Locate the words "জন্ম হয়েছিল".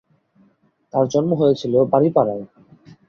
1.07-1.73